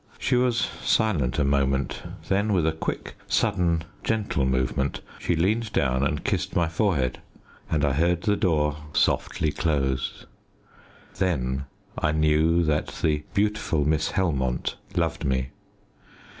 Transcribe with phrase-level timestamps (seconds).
[0.17, 2.01] She was silent a moment.
[2.27, 7.19] Then, with a quick, sudden, gentle movement she leaned down and kissed my forehead
[7.69, 10.25] and I heard the door softly close.
[11.19, 11.65] Then
[11.99, 15.49] I knew that the beautiful Miss Helmont loved me.